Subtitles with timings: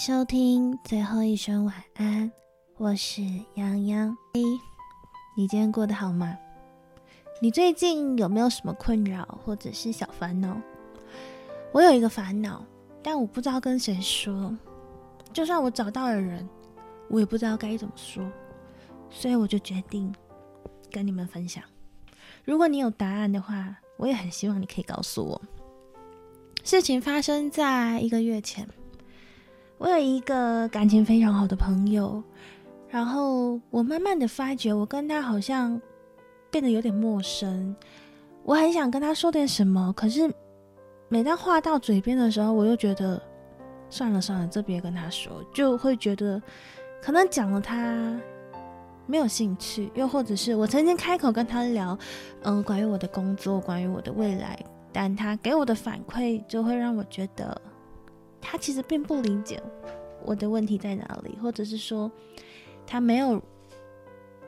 [0.00, 2.32] 收听最后一声晚安，
[2.78, 3.20] 我是
[3.56, 4.16] 洋洋。
[4.32, 4.40] 嘿，
[5.36, 6.38] 你今天过得好吗？
[7.42, 10.58] 你最近有没有什么困扰或者是小烦恼？
[11.70, 12.64] 我有一个烦恼，
[13.02, 14.56] 但我不知道跟谁说。
[15.34, 16.48] 就算我找到了人，
[17.10, 18.26] 我也不知道该怎么说，
[19.10, 20.10] 所以我就决定
[20.90, 21.62] 跟你们分享。
[22.42, 25.42] 如果你有答案的话，我也很希望你可以告诉我。
[26.64, 28.66] 事情发生在一个月前。
[29.80, 32.22] 我有一个感情非常好的朋友，
[32.90, 35.80] 然后我慢慢的发觉，我跟他好像
[36.50, 37.74] 变得有点陌生。
[38.44, 40.30] 我很想跟他说点什么，可是
[41.08, 43.18] 每当话到嘴边的时候，我又觉得
[43.88, 46.40] 算了算了，这别跟他说，就会觉得
[47.00, 48.20] 可能讲了他
[49.06, 51.98] 没有兴趣，又或者是我曾经开口跟他聊，
[52.42, 57.58] 嗯，关于我的工作，关于我的未来，但他给我的反馈就会让我觉得。
[58.50, 59.62] 他其实并不理解
[60.24, 62.10] 我的问题在哪里，或者是说
[62.84, 63.40] 他没有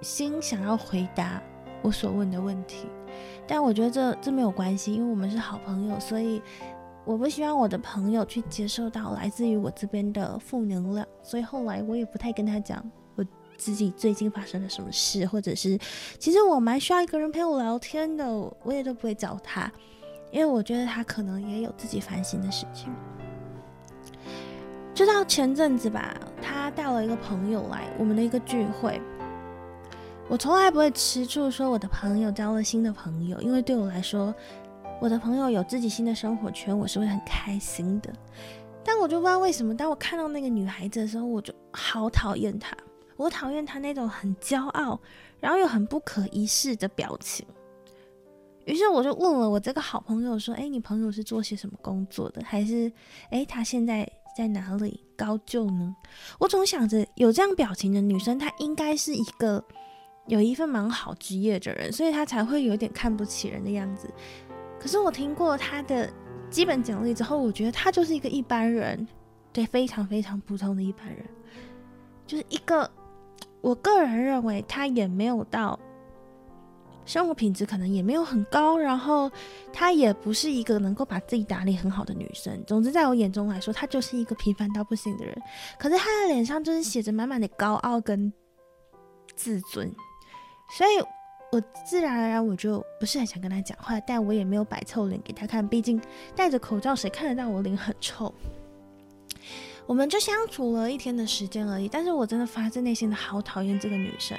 [0.00, 1.42] 心想要回答
[1.82, 2.86] 我所问的问题。
[3.44, 6.40] 但我觉得这这没有关系，因为我们是好朋友，所以
[7.04, 11.04] 我不希望我的朋友去接受到来自于我这边的负能量。
[11.20, 12.80] 所以后来我也不太跟他讲
[13.16, 13.24] 我
[13.56, 15.76] 自己最近发生了什么事，或者是
[16.20, 18.30] 其实我蛮需要一个人陪我聊天的，
[18.62, 19.68] 我也都不会找他，
[20.30, 22.94] 因为我觉得他可能也有自己烦心的事情。
[24.98, 29.00] 就到前阵子吧，他带了一个朋友来我们的一个聚会。
[30.28, 34.34] 我从来不会吃醋，说我的朋友交了新的朋友，因为对我来说，
[35.00, 38.12] 我的朋友有自己新的生活圈，我是会很开心的。
[38.82, 42.76] 但我就不知道为什么，当我看到那个女孩子的时候，我就好讨厌她。
[43.16, 44.98] 我讨厌她那种很骄傲，
[45.38, 47.46] 然后又很不可一世的表情。
[48.64, 52.42] 于是我就问了我这个好朋友说：“哎，你朋友是做些什么工作的？
[52.44, 52.92] 还是
[53.30, 54.04] 哎，他现在？”
[54.38, 55.96] 在哪里高就呢？
[56.38, 59.64] 我总想着有这样表情的女生，她应该是一个
[60.28, 64.08] 有一份蛮好职业的人，所以她才会有点看不起人的样子。
[64.78, 66.08] 可是我听过她的
[66.50, 69.08] 基本简历之后，我觉得她就是一个一般人，
[69.52, 71.26] 对，非常非常普通的一般人，
[72.24, 72.88] 就是一个
[73.60, 75.76] 我个人认为她也没有到。
[77.08, 79.32] 生活品质可能也没有很高，然后
[79.72, 82.62] 她也不是一个能够把自己打理很好的女生。
[82.66, 85.34] 总之，在我眼中来说，她就是一个平凡到不行的人。
[85.78, 88.30] 可是她的脸上就是写着满满的高傲跟
[89.34, 89.90] 自尊，
[90.76, 91.02] 所以
[91.50, 95.98] 我自然而然我就不是很想跟她讲话，但我也没有摆臭脸给她看，毕竟
[96.36, 98.30] 戴着口罩，谁看得到我脸很臭？
[99.86, 104.38] 我们就相处了一天的时间而已，但是我真的发自内心的好讨厌这个女生。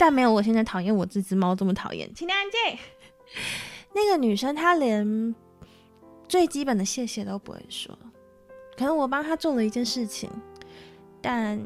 [0.00, 2.78] 但没有我现在讨厌我这只猫这么讨厌，请你安静。
[3.92, 5.34] 那个女生她连
[6.26, 7.94] 最基本的谢谢都不会说，
[8.78, 10.30] 可能我帮她做了一件事情，
[11.20, 11.60] 但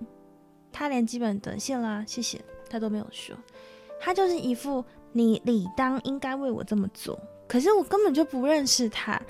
[0.73, 3.37] 她连基本的谢啦谢谢她都没有说，
[4.00, 9.23] 她就是一副你理当应该为我这么做，可是我根本就不认识她。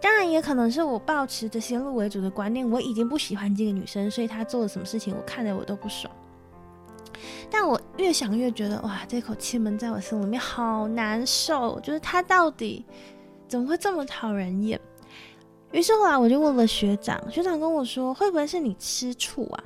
[0.00, 6.14] 当然也可能是我抱持着先入为主的观念，我已经不喜欢这个女生，所以她做了什么事情，我看着我都不爽。
[7.50, 11.78] 但我越想越觉得，哇，这口气闷在我心里面好难受。
[11.80, 12.84] 就是他到底
[13.48, 14.80] 怎么会这么讨人厌？
[15.72, 19.64] 于是后来我就问了学长，学长跟我说，会不会是你吃醋啊？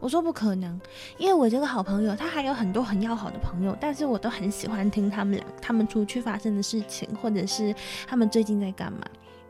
[0.00, 0.80] 我说不可能，
[1.16, 7.72] 因为我这个好朋友他还有很多很要好的朋友，但是我都很喜欢听他们俩他们出去发生的事情，或者是
[8.06, 9.00] 他们最近在干嘛。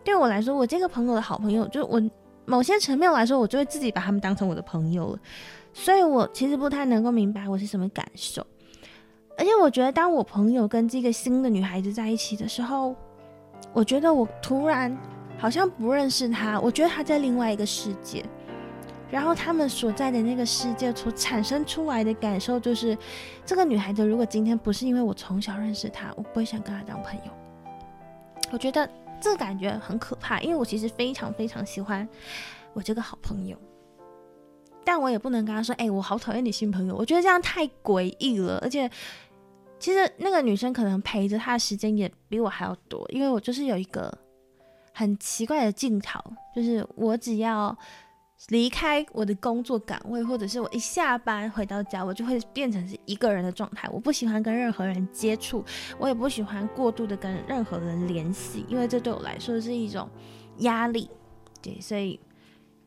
[0.05, 2.03] 对我来说，我这个朋友的好朋友，就我
[2.45, 5.19] 某些层面来说，我就会自己把他们当成我的朋友了。
[5.73, 8.47] 所以我其实不太能够明白我是什么感受，
[9.39, 12.95] 而且我觉得当我朋友跟这个新的女孩子在一起的时候，
[13.73, 14.97] 我觉得我突然
[15.39, 18.25] 好像不认识她，我觉得她在另外一个世界，
[19.11, 22.97] 然后他们所在的那个世界所产生出来的感受就是，
[23.47, 27.33] 这个女孩子如果今天不是因为我从小认识她，我不会想跟她当朋友。
[28.51, 28.89] 我觉得
[29.21, 32.07] 这感觉很可怕，因为我其实非常非常喜欢
[32.75, 33.57] 我这个好朋友。
[34.85, 38.59] 但我也不能跟他说，哎，我好讨厌你新朋友，我觉得这样太诡异了。
[38.61, 38.91] 而且，
[39.79, 44.13] 其实那个女生可能陪着他的时间也比我还要多，因为我就是有一个
[44.93, 46.21] 很奇怪的镜头，
[46.55, 47.77] 就是我只要
[48.49, 53.89] 离开我的工作岗位，或者是我一下班回到家，我就会变成是一个人的状态。
[53.93, 55.65] 我不喜欢跟任何人接触，
[55.99, 60.09] 我也不喜欢过度的跟任何人联系，因为这对我来说是一种
[60.59, 61.09] 压力。
[61.61, 62.19] 对，所以。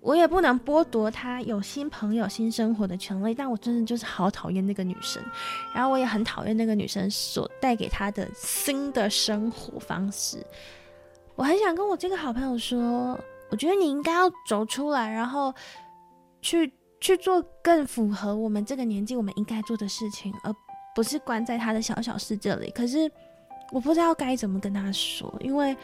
[0.05, 5.19] 我也不能剥夺他有新朋友、新生活的权利，但我真的就是好讨厌那个女生，
[5.73, 10.45] 然后我也很讨厌那个女生所带给他的新的生活方式。
[11.35, 13.19] 我很想跟我这个好朋友说，
[13.49, 15.51] 我觉得你应该要走出来，然后
[16.39, 16.71] 去
[17.01, 20.53] 去做更符合我们这个年纪我们应该做的事情，而
[20.93, 22.69] 不是关在他的小小世界里。
[22.75, 23.11] 可是
[23.71, 25.75] 我不知道该怎么跟他说，因为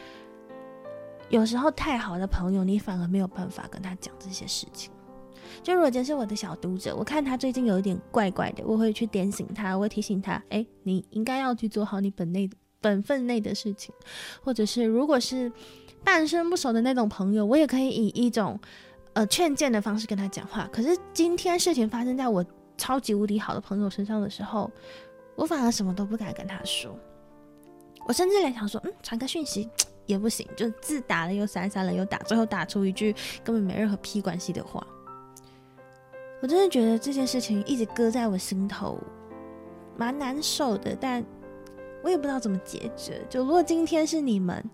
[1.32, 4.92] 有时候太好的朋友，你反而没有办法跟他讲这些事情。
[5.62, 12.50] 就如果真是我的小读者，我看他最近有一点怪怪的，我会去点醒他，我会提醒他，哎，你应该要去做好你本内
[12.82, 13.94] 本分内的事情，
[14.44, 15.50] 或者是如果是
[16.04, 18.60] 半生不熟的那种朋友，我也可以以一种
[19.14, 20.68] 呃劝谏的方式跟他讲话。
[20.70, 22.44] 可是今天事情发生在我
[22.76, 24.70] 超级无敌好的朋友身上的时候，
[25.34, 26.94] 我反而什么都不敢跟他说，
[28.06, 29.70] 我甚至连想说，嗯，传个讯息
[30.06, 33.14] 也不行，就字打了又删，删了又打，最后打出一句
[33.44, 34.86] 根本没任何屁关系的话。
[36.40, 38.98] 我真的觉得这件事情一直搁在我心头，
[39.96, 41.24] 蛮难受的，但
[42.02, 43.20] 我也不知道怎么解决。
[43.28, 44.64] 就如果今天是你们，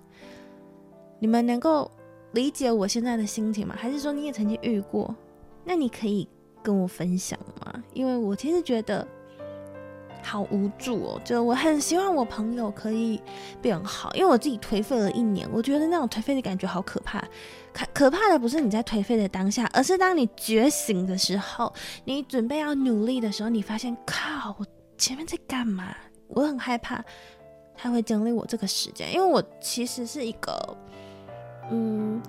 [1.19, 1.91] 你们能够
[2.33, 3.75] 理解我现在的心情吗？
[3.79, 5.15] 还是说你也曾经遇过？
[5.65, 6.29] 那你可以
[6.63, 7.85] 跟我分享吗？
[7.93, 9.07] 因为我其实觉得。
[10.23, 13.21] 好无助哦，就我很希望我朋友可以
[13.63, 17.23] 变好，因为我自己颓废了一年，我觉得那种颓废的感觉好可怕。
[17.73, 21.73] 可可怕的不是你在颓废的当下，而是当你觉醒的时候，
[22.05, 24.67] 你准备要努力的时候，你发现靠，我
[24.97, 25.95] 前面在干嘛？
[26.27, 27.03] 我很害怕
[27.77, 30.77] 他会经历我这个时间，因为我其实是一个，
[31.71, 32.21] 嗯。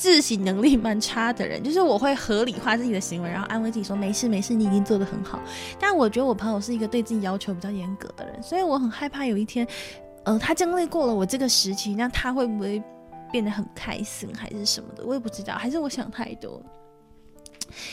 [0.00, 5.38] 自省能力蛮差的人，就是我会合理化自己的行为，然后安慰自己说没事没事，你已经做得很好。
[5.78, 9.68] 但我觉得我朋友是一个对自己要求比较严格的人，所以我很害怕有一天，
[10.24, 12.82] 呃，他经历过了我这个时期，那他会不会
[13.30, 16.62] 变得很开心还是什么的，我也不知道，还是我想太多。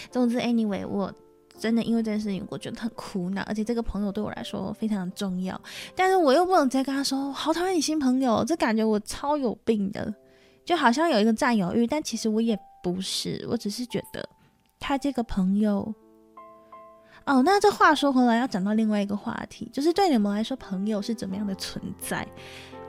[0.09, 1.13] 总之，anyway，我
[1.59, 5.59] 真的因为这件事情，我觉得很苦恼，而且这个朋友对我来说非常重要，
[5.93, 10.13] 但是我又不能直接跟他说，好讨厌你新朋友，这感觉我超有病的。
[10.67, 14.27] 就好像有一个占有欲，但其实我也不是，我只是觉得
[14.77, 15.93] 他这个朋友。
[17.25, 22.27] 哦，那这话说回来，要讲到另外一个话题，就是对你们来说，朋友是怎么样的存在？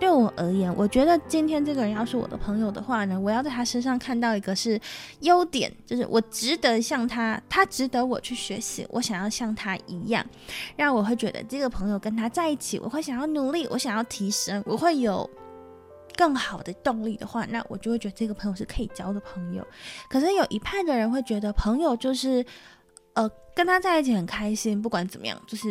[0.01, 4.81] 对我而言，我觉得今天这个人要是我的朋友的话呢，我要在他身上看到一个是
[5.21, 10.25] 优点，就是我值得像他，他值得我去学习，我想要像他一样，
[10.77, 15.29] 让我会觉得这个朋友跟他在一起，我会想要努力，我想要提升，我会有。
[16.19, 19.65] 更好的动力的话，那我就会觉得这个朋友是可以交的朋友。
[20.11, 22.45] 可是有一派的人会觉得朋友就是，
[23.13, 25.69] 呃，跟他在一起很开心，不管怎么样，就是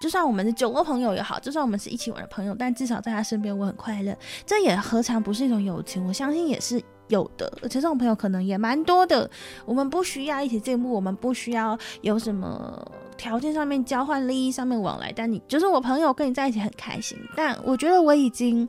[0.00, 4.16] 就算我们是酒肉朋友也好，就算我们是一起玩的朋友，但至少在他身边我很快乐。
[4.46, 6.06] 这也何尝不是一种友情？
[6.06, 9.28] 我相信也是有的，而且这种朋友可能也蛮多的。
[9.66, 12.80] 我们不需要一起进步，我们不需要有什么
[13.16, 17.18] 条件上面交换、利益上面往来，但你就是我朋友，跟你在一起很开心。
[17.34, 18.68] 但我觉得我已经。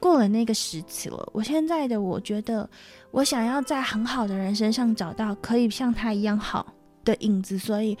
[0.00, 2.68] 过了那个时期了，我现在的我觉得，
[3.10, 6.66] 我想要在很好的人身上找到可以像他一样好
[7.04, 7.96] 的影子，所以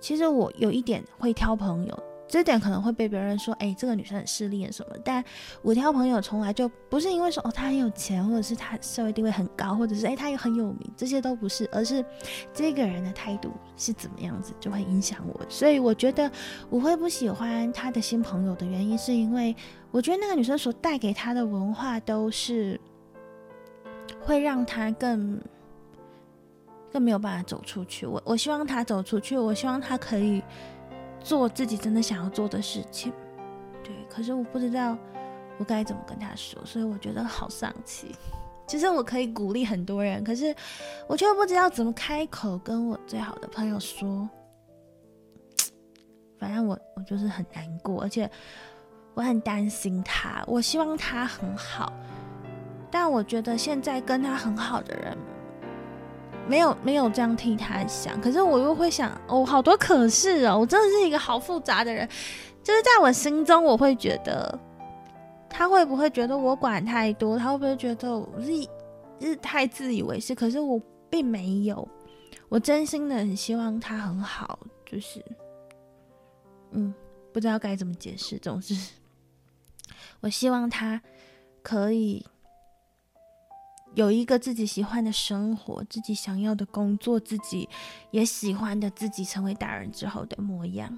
[0.00, 2.02] 其实我有一点会挑朋友。
[2.30, 4.96] 这点可能会被别人说，哎，这个女生很势利什么？
[5.02, 5.24] 但
[5.62, 12.04] 我挑朋友从来就不是因为说，哦，他很有钱，或者是他社会地位很高，或者是哎，他也很有名，这些都不是，而是
[12.52, 15.40] 这个人的态度是怎么样子，就会影响我。
[15.48, 16.30] 所以我觉得
[16.68, 19.56] 我会不喜欢他的新朋友的原因，是因为
[19.90, 22.80] 我觉得那个女生所带给他的文化都是
[24.20, 25.40] 会让他更
[26.92, 28.06] 更没有办法走出去。
[28.06, 30.42] 我我希望他走出去，我希望他可以。
[31.20, 33.12] 做自己真的想要做的事情，
[33.82, 33.92] 对。
[34.08, 34.96] 可是我不知道
[35.58, 38.14] 我该怎么跟他说，所以我觉得好丧气。
[38.68, 40.54] 其实我可以鼓励很多人，可是
[41.08, 44.30] 我却不知道怎么开口跟我最好的朋友说。
[46.38, 48.30] 反正我我就是很难过，而且
[49.18, 50.44] 我很担心他。
[50.46, 51.92] 我希望他很好，
[52.88, 55.18] 但我觉得现在跟他很好的人。
[56.46, 62.08] 没有没有这样替他想，可是我又会想，哦，好多可是哦，我真的是一个好复杂的人，
[62.62, 64.56] 就是在我心中，我会觉得
[65.50, 68.52] 他会不会觉得我管太多，他会不会觉得我是
[69.20, 70.32] 是太自以为是？
[70.32, 71.86] 可是我并没有，
[72.48, 75.22] 我真心的很希望他很好，就是，
[76.70, 76.94] 嗯，
[77.30, 78.74] 不知道该怎么解释，总之，
[80.20, 81.02] 我希望他
[81.62, 82.26] 可以。
[83.94, 87.66] 有一个自己喜欢的生活，自己想要的工作，自己
[88.10, 90.96] 也喜欢的自己成为大人之后的模样，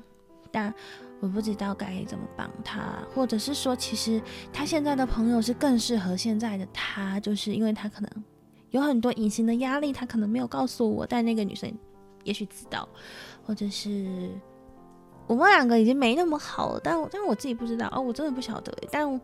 [0.51, 0.75] 但
[1.21, 4.21] 我不知道该怎么帮他，或者是说，其实
[4.53, 8.25] 他现在的朋友是更适合现在的他，就是因为他可能
[8.71, 11.73] 有很多隐形的压力，他可能没有告诉我，但那个女生
[12.25, 12.87] 也许知道，
[13.47, 14.31] 或者是
[15.31, 19.21] 我们两个已经没那么好了，但但我自己不知道哦，我真的不晓得，但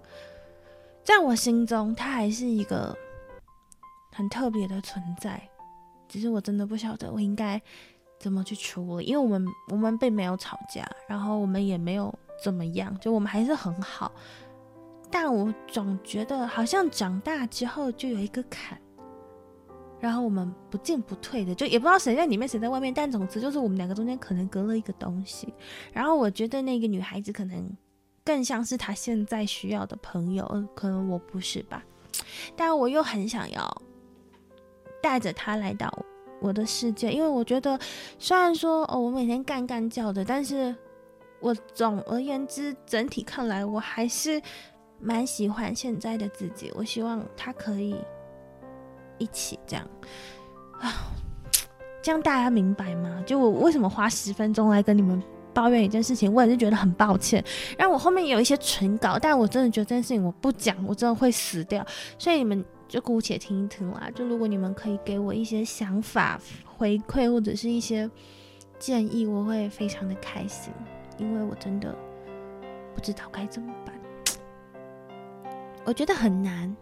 [1.04, 2.96] 在我心中，他还是一个。
[4.12, 5.46] 很特别的存在，
[6.08, 7.60] 只是我真的不晓得我应该
[8.18, 14.10] 怎么去处理，因为我们我们并没有吵架，然后我们也没有怎么样，就我们还是很好。
[15.10, 18.80] 但我总觉得好像长大之后就有一个坎，
[20.00, 25.52] 然后我们不进不退的，就也不知道谁在里面谁在外面，但总之就是我们两个中间可能隔了一个东西。
[25.92, 27.70] 然后我觉得那个女孩子可能
[28.24, 31.82] 更像是她现在需要的朋友，可能我不是吧？
[32.54, 33.82] 但我又很想要
[35.02, 35.92] 带着她来到
[36.40, 37.78] 我的世界，因为我觉得
[38.18, 40.74] 虽然说哦我每天干干叫的，但是
[41.40, 44.40] 我总而言之整体看来我还是。
[44.98, 47.94] 蛮喜欢现在的自己，我希望他可以
[49.18, 49.86] 一起这样
[50.80, 50.92] 啊，
[52.02, 53.22] 这样大家明白吗？
[53.26, 55.22] 就我为什么花十分钟来跟你们
[55.54, 57.42] 抱怨一件事情，我也是觉得很抱歉。
[57.78, 61.84] 然后我后面有一些唇稿，但我真的觉得这件事情我不讲，我真的会死掉。
[62.18, 64.10] 所以你们就姑且听一听啦。
[64.14, 66.38] 就如果你们可以给我一些想法
[66.76, 68.08] 回馈或者是一些
[68.78, 70.72] 建议，我会非常的开心，
[71.16, 71.94] 因为我真的
[72.94, 73.94] 不知道该怎么办。
[75.86, 76.76] 我觉得很难。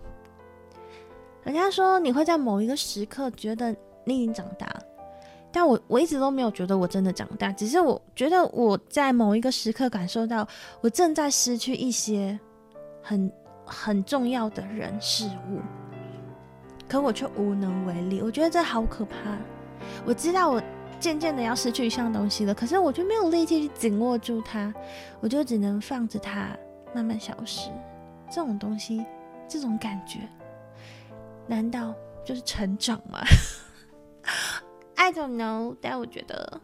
[1.44, 3.74] 人家说你会在某一个时刻觉得
[4.04, 4.66] 你已经长大，
[5.52, 10.46] 但我我一直都没有觉得我真的长大，只是我觉得我在某一个时刻感受到
[10.80, 12.38] 我正在失去一些
[13.02, 13.30] 很
[13.64, 15.60] 很重要的人事物，
[16.88, 18.22] 可我却无能为力。
[18.22, 19.14] 我觉得这好可怕。
[20.06, 20.62] 我知道我
[20.98, 24.72] 渐渐的要失去一项东西了，可是我就没有力气去紧握住它，
[25.20, 26.56] 我就只能放着它
[26.94, 27.70] 慢慢消失。
[28.30, 29.04] 这种东西，
[29.46, 30.20] 这种感觉，
[31.46, 33.20] 难道就是成长吗？
[34.96, 36.60] I don't know，但我觉得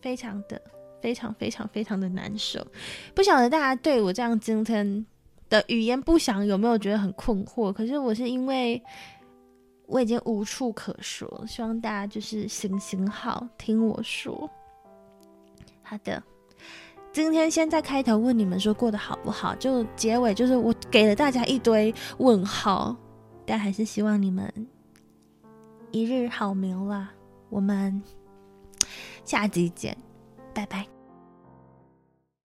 [0.00, 0.60] 非常的、
[1.00, 2.66] 非常、非常、非常的难受。
[3.14, 5.06] 不晓得大家对我这样今天
[5.48, 7.72] 的语言不详有没有觉得很困惑？
[7.72, 8.82] 可是我是因为
[9.86, 14.50] 我已经无处可说，希望大家就是行行好，听我说。
[15.82, 16.22] 好的。
[17.12, 22.96] 今天先在开头问你们说过得好不好，就结尾就是我给了大家一堆问号，
[23.50, 24.48] 但还是希望你们
[25.90, 27.10] 一日好眠啦。
[27.48, 28.00] 我们
[29.24, 29.96] 下集见，
[30.54, 30.86] 拜拜。